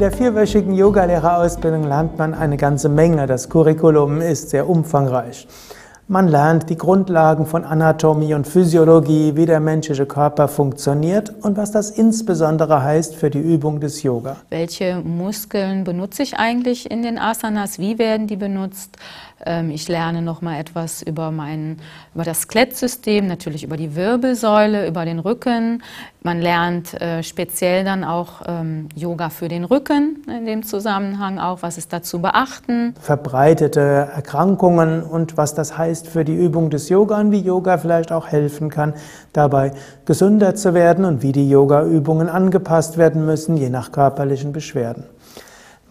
In 0.00 0.08
der 0.08 0.16
vierwöchigen 0.16 0.72
Yogalehrerausbildung 0.72 1.84
lernt 1.84 2.16
man 2.16 2.32
eine 2.32 2.56
ganze 2.56 2.88
Menge. 2.88 3.26
Das 3.26 3.50
Curriculum 3.50 4.22
ist 4.22 4.48
sehr 4.48 4.66
umfangreich. 4.66 5.46
Man 6.08 6.26
lernt 6.26 6.70
die 6.70 6.76
Grundlagen 6.76 7.44
von 7.44 7.64
Anatomie 7.64 8.32
und 8.32 8.48
Physiologie, 8.48 9.36
wie 9.36 9.44
der 9.44 9.60
menschliche 9.60 10.06
Körper 10.06 10.48
funktioniert 10.48 11.32
und 11.42 11.58
was 11.58 11.70
das 11.70 11.90
insbesondere 11.90 12.82
heißt 12.82 13.14
für 13.14 13.28
die 13.28 13.38
Übung 13.38 13.78
des 13.78 14.02
Yoga. 14.02 14.38
Welche 14.48 15.02
Muskeln 15.04 15.84
benutze 15.84 16.22
ich 16.22 16.36
eigentlich 16.36 16.90
in 16.90 17.02
den 17.02 17.18
Asanas? 17.18 17.78
Wie 17.78 17.98
werden 17.98 18.26
die 18.26 18.36
benutzt? 18.36 18.96
Ähm, 19.46 19.70
ich 19.70 19.86
lerne 19.86 20.20
noch 20.20 20.42
mal 20.42 20.58
etwas 20.58 21.02
über 21.02 21.30
mein, 21.30 21.78
über 22.14 22.24
das 22.24 22.40
Skelettsystem, 22.40 23.26
natürlich 23.26 23.64
über 23.64 23.76
die 23.76 23.94
Wirbelsäule, 23.94 24.88
über 24.88 25.04
den 25.04 25.18
Rücken. 25.18 25.82
Man 26.22 26.42
lernt 26.42 27.00
äh, 27.00 27.22
speziell 27.22 27.82
dann 27.82 28.04
auch 28.04 28.42
ähm, 28.46 28.90
Yoga 28.94 29.30
für 29.30 29.48
den 29.48 29.64
Rücken 29.64 30.22
in 30.28 30.44
dem 30.44 30.62
Zusammenhang 30.62 31.38
auch. 31.38 31.62
Was 31.62 31.78
ist 31.78 31.94
da 31.94 32.02
zu 32.02 32.20
beachten? 32.20 32.94
Verbreitete 33.00 33.80
Erkrankungen 33.80 35.02
und 35.02 35.38
was 35.38 35.54
das 35.54 35.78
heißt 35.78 36.06
für 36.06 36.26
die 36.26 36.34
Übung 36.34 36.68
des 36.68 36.90
Yoga 36.90 37.18
und 37.20 37.30
wie 37.30 37.40
Yoga 37.40 37.78
vielleicht 37.78 38.12
auch 38.12 38.28
helfen 38.28 38.68
kann, 38.68 38.92
dabei 39.32 39.72
gesünder 40.04 40.54
zu 40.54 40.74
werden 40.74 41.06
und 41.06 41.22
wie 41.22 41.32
die 41.32 41.48
Yoga-Übungen 41.48 42.28
angepasst 42.28 42.98
werden 42.98 43.24
müssen, 43.24 43.56
je 43.56 43.70
nach 43.70 43.90
körperlichen 43.90 44.52
Beschwerden. 44.52 45.04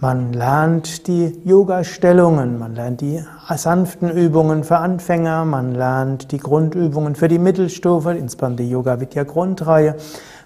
Man 0.02 0.32
lernt 0.32 1.08
die 1.08 1.42
Yoga-Stellungen, 1.44 2.58
man 2.58 2.74
lernt 2.74 3.02
die 3.02 3.22
sanften 3.54 4.10
Übungen 4.10 4.64
für 4.64 4.78
Anfänger, 4.78 5.44
man 5.44 5.76
lernt 5.76 6.32
die 6.32 6.38
Grundübungen 6.38 7.16
für 7.16 7.28
die 7.28 7.38
Mittelstufe, 7.38 8.14
insbesondere 8.14 8.66
die 8.66 8.72
Yoga 8.72 9.02
Vidya 9.02 9.26
Grundreihe. 9.26 9.98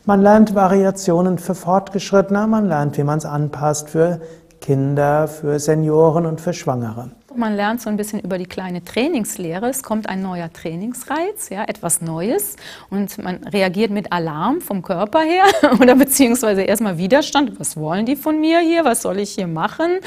Man 0.05 0.23
lernt 0.23 0.55
Variationen 0.55 1.37
für 1.37 1.53
Fortgeschrittene, 1.53 2.47
man 2.47 2.67
lernt, 2.67 2.97
wie 2.97 3.03
man 3.03 3.19
es 3.19 3.25
anpasst 3.25 3.91
für 3.91 4.21
Kinder, 4.59 5.27
für 5.27 5.59
Senioren 5.59 6.25
und 6.25 6.41
für 6.41 6.53
Schwangere. 6.53 7.11
Man 7.35 7.55
lernt 7.55 7.81
so 7.81 7.89
ein 7.89 7.97
bisschen 7.97 8.19
über 8.19 8.37
die 8.37 8.45
kleine 8.45 8.83
Trainingslehre. 8.83 9.67
Es 9.69 9.83
kommt 9.83 10.07
ein 10.07 10.21
neuer 10.21 10.51
Trainingsreiz, 10.51 11.49
ja, 11.49 11.63
etwas 11.63 12.01
Neues. 12.01 12.55
Und 12.89 13.17
man 13.17 13.43
reagiert 13.43 13.91
mit 13.91 14.11
Alarm 14.11 14.61
vom 14.61 14.81
Körper 14.81 15.21
her 15.21 15.45
oder 15.79 15.95
beziehungsweise 15.95 16.61
erstmal 16.61 16.97
Widerstand. 16.97 17.59
Was 17.59 17.77
wollen 17.77 18.05
die 18.05 18.15
von 18.15 18.39
mir 18.39 18.59
hier? 18.59 18.85
Was 18.85 19.01
soll 19.01 19.19
ich 19.19 19.31
hier 19.31 19.47
machen? 19.47 19.99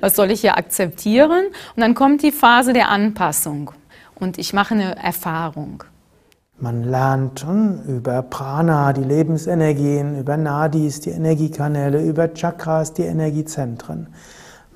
Was 0.00 0.16
soll 0.16 0.30
ich 0.30 0.40
hier 0.40 0.58
akzeptieren? 0.58 1.46
Und 1.76 1.80
dann 1.80 1.94
kommt 1.94 2.22
die 2.22 2.32
Phase 2.32 2.72
der 2.72 2.88
Anpassung. 2.88 3.70
Und 4.14 4.38
ich 4.38 4.52
mache 4.52 4.74
eine 4.74 4.96
Erfahrung. 4.96 5.84
Man 6.58 6.84
lernt 6.84 7.44
über 7.88 8.22
Prana, 8.22 8.92
die 8.92 9.02
Lebensenergien, 9.02 10.18
über 10.18 10.36
Nadis, 10.36 11.00
die 11.00 11.10
Energiekanäle, 11.10 12.00
über 12.02 12.32
Chakras, 12.32 12.92
die 12.92 13.02
Energiezentren. 13.02 14.06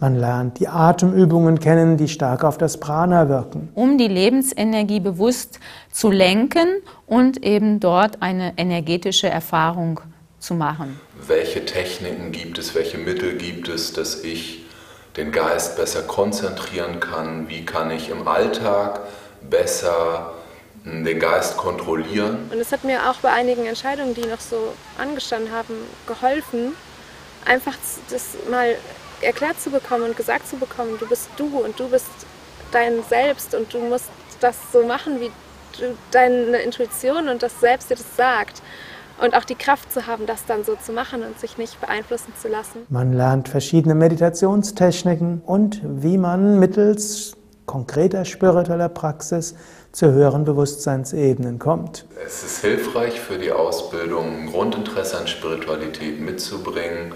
Man 0.00 0.14
lernt 0.14 0.60
die 0.60 0.68
Atemübungen 0.68 1.58
kennen, 1.58 1.96
die 1.96 2.06
stark 2.06 2.44
auf 2.44 2.56
das 2.56 2.78
Prana 2.78 3.28
wirken. 3.28 3.68
Um 3.74 3.98
die 3.98 4.06
Lebensenergie 4.06 5.00
bewusst 5.00 5.58
zu 5.90 6.10
lenken 6.10 6.68
und 7.06 7.44
eben 7.44 7.80
dort 7.80 8.22
eine 8.22 8.52
energetische 8.56 9.28
Erfahrung 9.28 10.00
zu 10.38 10.54
machen. 10.54 11.00
Welche 11.26 11.64
Techniken 11.64 12.30
gibt 12.30 12.58
es, 12.58 12.76
welche 12.76 12.96
Mittel 12.96 13.38
gibt 13.38 13.68
es, 13.68 13.92
dass 13.92 14.22
ich 14.22 14.64
den 15.16 15.32
Geist 15.32 15.76
besser 15.76 16.02
konzentrieren 16.02 17.00
kann? 17.00 17.48
Wie 17.48 17.64
kann 17.64 17.90
ich 17.90 18.08
im 18.08 18.28
Alltag 18.28 19.00
besser 19.50 20.32
den 20.84 21.18
Geist 21.18 21.56
kontrollieren? 21.56 22.48
Und 22.52 22.60
es 22.60 22.70
hat 22.70 22.84
mir 22.84 23.10
auch 23.10 23.16
bei 23.16 23.32
einigen 23.32 23.66
Entscheidungen, 23.66 24.14
die 24.14 24.26
noch 24.28 24.38
so 24.38 24.74
angestanden 24.96 25.52
haben, 25.52 25.74
geholfen, 26.06 26.74
einfach 27.44 27.74
das 28.10 28.36
mal 28.48 28.76
erklärt 29.22 29.60
zu 29.60 29.70
bekommen 29.70 30.04
und 30.04 30.16
gesagt 30.16 30.48
zu 30.48 30.56
bekommen, 30.56 30.96
du 30.98 31.06
bist 31.06 31.28
du 31.36 31.46
und 31.58 31.78
du 31.78 31.88
bist 31.88 32.06
dein 32.72 33.02
Selbst 33.08 33.54
und 33.54 33.72
du 33.72 33.78
musst 33.78 34.10
das 34.40 34.56
so 34.72 34.84
machen, 34.84 35.20
wie 35.20 35.30
du, 35.78 35.94
deine 36.10 36.58
Intuition 36.58 37.28
und 37.28 37.42
das 37.42 37.60
Selbst 37.60 37.90
dir 37.90 37.96
das 37.96 38.16
sagt. 38.16 38.62
Und 39.20 39.34
auch 39.34 39.44
die 39.44 39.56
Kraft 39.56 39.92
zu 39.92 40.06
haben, 40.06 40.26
das 40.26 40.46
dann 40.46 40.62
so 40.62 40.76
zu 40.76 40.92
machen 40.92 41.24
und 41.24 41.40
sich 41.40 41.58
nicht 41.58 41.80
beeinflussen 41.80 42.32
zu 42.40 42.46
lassen. 42.46 42.86
Man 42.88 43.12
lernt 43.12 43.48
verschiedene 43.48 43.96
Meditationstechniken 43.96 45.42
und 45.44 45.80
wie 45.82 46.18
man 46.18 46.60
mittels 46.60 47.36
konkreter 47.66 48.24
spiritueller 48.24 48.88
Praxis 48.88 49.56
zu 49.90 50.12
höheren 50.12 50.44
Bewusstseinsebenen 50.44 51.58
kommt. 51.58 52.06
Es 52.24 52.44
ist 52.44 52.60
hilfreich 52.60 53.20
für 53.20 53.38
die 53.38 53.50
Ausbildung, 53.50 54.42
ein 54.42 54.46
Grundinteresse 54.46 55.18
an 55.18 55.26
Spiritualität 55.26 56.20
mitzubringen 56.20 57.12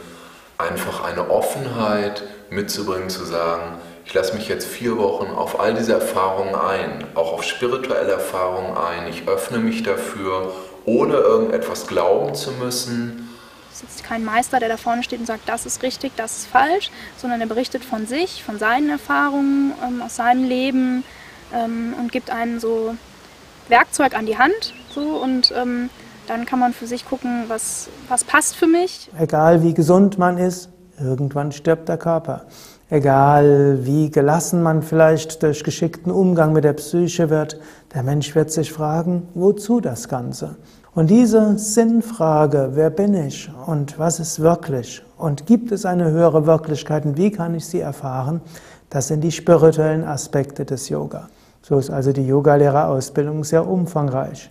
einfach 0.62 1.04
eine 1.04 1.30
Offenheit 1.30 2.22
mitzubringen, 2.50 3.10
zu 3.10 3.24
sagen, 3.24 3.78
ich 4.04 4.14
lasse 4.14 4.34
mich 4.34 4.48
jetzt 4.48 4.66
vier 4.66 4.98
Wochen 4.98 5.30
auf 5.32 5.60
all 5.60 5.74
diese 5.74 5.92
Erfahrungen 5.92 6.54
ein, 6.54 7.04
auch 7.14 7.32
auf 7.32 7.44
spirituelle 7.44 8.12
Erfahrungen 8.12 8.76
ein, 8.76 9.08
ich 9.08 9.28
öffne 9.28 9.58
mich 9.58 9.82
dafür, 9.82 10.52
ohne 10.84 11.14
irgendetwas 11.14 11.86
glauben 11.86 12.34
zu 12.34 12.50
müssen. 12.52 13.28
Es 13.72 13.82
ist 13.82 14.04
kein 14.04 14.24
Meister, 14.24 14.60
der 14.60 14.68
da 14.68 14.76
vorne 14.76 15.02
steht 15.02 15.20
und 15.20 15.26
sagt, 15.26 15.48
das 15.48 15.64
ist 15.64 15.82
richtig, 15.82 16.12
das 16.16 16.38
ist 16.38 16.46
falsch, 16.48 16.90
sondern 17.16 17.40
er 17.40 17.46
berichtet 17.46 17.84
von 17.84 18.06
sich, 18.06 18.44
von 18.44 18.58
seinen 18.58 18.90
Erfahrungen, 18.90 19.72
ähm, 19.82 20.02
aus 20.02 20.16
seinem 20.16 20.44
Leben 20.44 21.04
ähm, 21.54 21.94
und 21.98 22.12
gibt 22.12 22.30
einen 22.30 22.60
so 22.60 22.94
Werkzeug 23.68 24.14
an 24.14 24.26
die 24.26 24.36
Hand 24.36 24.74
so, 24.94 25.00
und 25.00 25.52
ähm, 25.56 25.88
dann 26.26 26.46
kann 26.46 26.58
man 26.58 26.72
für 26.72 26.86
sich 26.86 27.06
gucken, 27.08 27.44
was, 27.48 27.88
was 28.08 28.24
passt 28.24 28.56
für 28.56 28.66
mich. 28.66 29.10
Egal 29.18 29.62
wie 29.62 29.74
gesund 29.74 30.18
man 30.18 30.38
ist, 30.38 30.70
irgendwann 31.00 31.52
stirbt 31.52 31.88
der 31.88 31.98
Körper. 31.98 32.46
Egal 32.90 33.78
wie 33.82 34.10
gelassen 34.10 34.62
man 34.62 34.82
vielleicht 34.82 35.42
durch 35.42 35.64
geschickten 35.64 36.12
Umgang 36.12 36.52
mit 36.52 36.64
der 36.64 36.74
Psyche 36.74 37.30
wird, 37.30 37.58
der 37.94 38.02
Mensch 38.02 38.34
wird 38.34 38.50
sich 38.50 38.72
fragen, 38.72 39.28
wozu 39.34 39.80
das 39.80 40.08
Ganze? 40.08 40.56
Und 40.94 41.08
diese 41.08 41.56
Sinnfrage, 41.56 42.72
wer 42.74 42.90
bin 42.90 43.14
ich 43.14 43.50
und 43.66 43.98
was 43.98 44.20
ist 44.20 44.40
wirklich 44.40 45.02
und 45.16 45.46
gibt 45.46 45.72
es 45.72 45.86
eine 45.86 46.10
höhere 46.10 46.46
Wirklichkeit 46.46 47.06
und 47.06 47.16
wie 47.16 47.30
kann 47.30 47.54
ich 47.54 47.64
sie 47.64 47.80
erfahren, 47.80 48.42
das 48.90 49.08
sind 49.08 49.22
die 49.22 49.32
spirituellen 49.32 50.04
Aspekte 50.04 50.66
des 50.66 50.90
Yoga. 50.90 51.28
So 51.62 51.78
ist 51.78 51.88
also 51.88 52.12
die 52.12 52.26
Yogalehrerausbildung 52.26 53.42
sehr 53.42 53.66
umfangreich. 53.66 54.50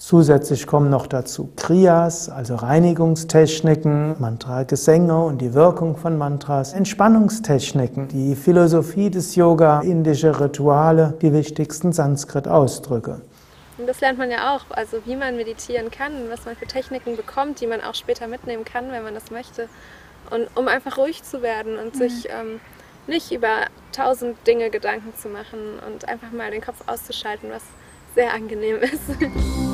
Zusätzlich 0.00 0.66
kommen 0.66 0.88
noch 0.88 1.06
dazu 1.06 1.52
Kriyas, 1.56 2.30
also 2.30 2.54
Reinigungstechniken, 2.54 4.18
Mantra-Gesänge 4.18 5.22
und 5.22 5.42
die 5.42 5.52
Wirkung 5.52 5.94
von 5.94 6.16
Mantras, 6.16 6.72
Entspannungstechniken, 6.72 8.08
die 8.08 8.34
Philosophie 8.34 9.10
des 9.10 9.34
Yoga, 9.36 9.82
indische 9.82 10.40
Rituale, 10.40 11.18
die 11.20 11.34
wichtigsten 11.34 11.92
Sanskrit-Ausdrücke. 11.92 13.20
Und 13.76 13.86
das 13.86 14.00
lernt 14.00 14.18
man 14.18 14.30
ja 14.30 14.56
auch, 14.56 14.62
also 14.70 14.96
wie 15.04 15.16
man 15.16 15.36
meditieren 15.36 15.90
kann, 15.90 16.30
was 16.30 16.46
man 16.46 16.56
für 16.56 16.66
Techniken 16.66 17.14
bekommt, 17.18 17.60
die 17.60 17.66
man 17.66 17.82
auch 17.82 17.94
später 17.94 18.26
mitnehmen 18.26 18.64
kann, 18.64 18.90
wenn 18.92 19.02
man 19.02 19.12
das 19.12 19.30
möchte. 19.30 19.68
Und 20.30 20.48
um 20.54 20.66
einfach 20.66 20.96
ruhig 20.96 21.22
zu 21.24 21.42
werden 21.42 21.78
und 21.78 21.94
mhm. 21.94 21.98
sich 21.98 22.26
ähm, 22.30 22.58
nicht 23.06 23.32
über 23.32 23.66
tausend 23.92 24.46
Dinge 24.46 24.70
Gedanken 24.70 25.14
zu 25.14 25.28
machen 25.28 25.78
und 25.86 26.08
einfach 26.08 26.32
mal 26.32 26.50
den 26.50 26.62
Kopf 26.62 26.82
auszuschalten, 26.86 27.50
was 27.50 27.64
sehr 28.14 28.32
angenehm 28.32 28.78
ist. 28.78 29.02